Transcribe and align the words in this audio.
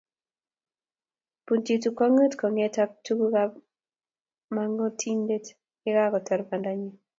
Bunchitu 1.45 1.87
kwongut 1.97 2.33
konget 2.41 2.75
ak 2.83 2.91
tugukab 3.05 3.51
manongotiondenyi 4.53 5.51
yekakotar 5.85 6.39
bandanyi 6.47 6.91